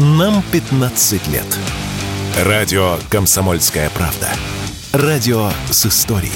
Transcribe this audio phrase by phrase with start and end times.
[0.00, 1.58] Нам 15 лет.
[2.44, 4.28] Радио «Комсомольская правда».
[4.92, 6.30] Радио с историей.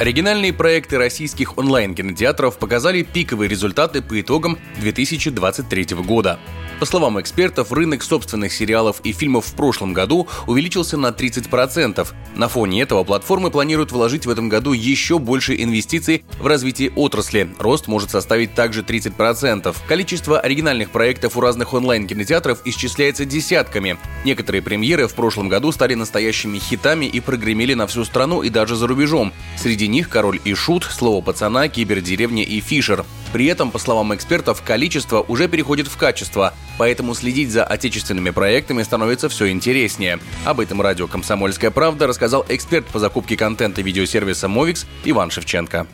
[0.00, 6.40] Оригинальные проекты российских онлайн-кинотеатров показали пиковые результаты по итогам 2023 года.
[6.80, 12.06] По словам экспертов, рынок собственных сериалов и фильмов в прошлом году увеличился на 30%.
[12.34, 17.48] На фоне этого платформы планируют вложить в этом году еще больше инвестиций в развитие отрасли.
[17.60, 19.74] Рост может составить также 30%.
[19.86, 23.96] Количество оригинальных проектов у разных онлайн-кинотеатров исчисляется десятками.
[24.24, 28.74] Некоторые премьеры в прошлом году стали настоящими хитами и прогремели на всю страну и даже
[28.74, 29.32] за рубежом.
[29.56, 33.04] Среди них «Король и Шут», «Слово пацана», «Кибердеревня» и «Фишер».
[33.32, 38.82] При этом, по словам экспертов, количество уже переходит в качество, поэтому следить за отечественными проектами
[38.82, 40.20] становится все интереснее.
[40.44, 45.86] Об этом радио «Комсомольская правда» рассказал эксперт по закупке контента видеосервиса Movix Иван Шевченко.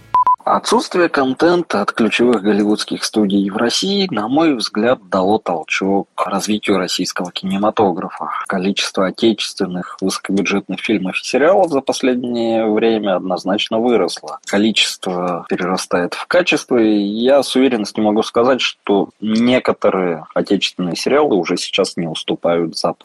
[0.45, 7.31] Отсутствие контента от ключевых голливудских студий в России, на мой взгляд, дало толчок развитию российского
[7.31, 8.31] кинематографа.
[8.47, 14.39] Количество отечественных высокобюджетных фильмов и сериалов за последнее время однозначно выросло.
[14.47, 21.59] Количество перерастает в качество, и я с уверенностью могу сказать, что некоторые отечественные сериалы уже
[21.59, 23.05] сейчас не уступают Западу.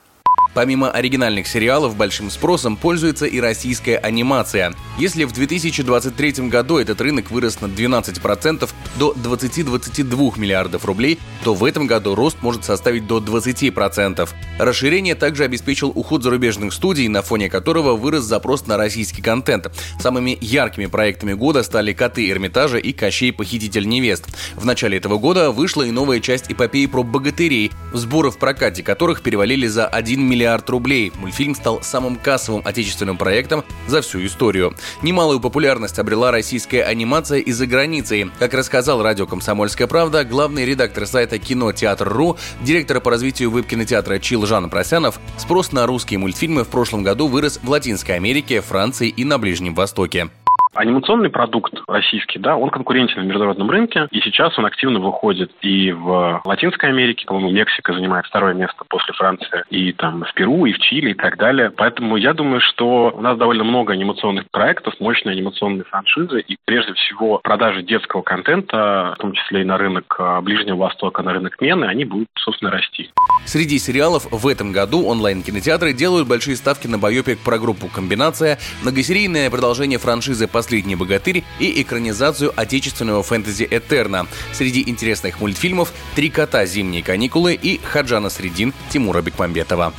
[0.55, 4.73] Помимо оригинальных сериалов, большим спросом пользуется и российская анимация.
[4.97, 11.65] Если в 2023 году этот рынок вырос на 12% до 20-22 миллиардов рублей, то в
[11.65, 14.29] этом году рост может составить до 20%.
[14.57, 19.69] Расширение также обеспечил уход зарубежных студий, на фоне которого вырос запрос на российский контент.
[19.99, 24.25] Самыми яркими проектами года стали «Коты Эрмитажа» и «Кощей Похититель невест».
[24.55, 29.21] В начале этого года вышла и новая часть эпопеи про богатырей, сборы в прокате которых
[29.21, 31.11] перевалили за 1 миллиард миллиард рублей.
[31.15, 34.75] Мультфильм стал самым кассовым отечественным проектом за всю историю.
[35.01, 38.29] Немалую популярность обрела российская анимация из-за границы.
[38.37, 44.45] Как рассказал радио «Комсомольская правда», главный редактор сайта «Кино Театр.ру», директор по развитию веб-кинотеатра Чил
[44.45, 49.25] Жан Просянов, спрос на русские мультфильмы в прошлом году вырос в Латинской Америке, Франции и
[49.25, 50.29] на Ближнем Востоке.
[50.75, 55.93] Анимационный продукт российский, да, он конкурентен на международном рынке, и сейчас он активно выходит и
[55.93, 60.73] в Латинской Америке, по-моему, Мексика занимает второе место после Франции, и там в Перу, и
[60.73, 61.71] в Чили, и так далее.
[61.71, 66.93] Поэтому я думаю, что у нас довольно много анимационных проектов, мощные анимационные франшизы, и прежде
[66.93, 71.61] всего продажи детского контента, в том числе и на рынок а, Ближнего Востока, на рынок
[71.61, 73.11] Мены, они будут, собственно, расти.
[73.45, 79.49] Среди сериалов в этом году онлайн-кинотеатры делают большие ставки на байопик про группу «Комбинация», многосерийное
[79.49, 84.25] продолжение франшизы по «Последний богатырь» и экранизацию отечественного фэнтези «Этерна».
[84.51, 86.65] Среди интересных мультфильмов «Три кота.
[86.65, 89.93] Зимние каникулы» и «Хаджана Средин» Тимура Бекмамбетова.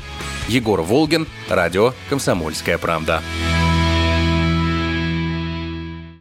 [0.49, 3.22] Егор Волгин, радио «Комсомольская правда».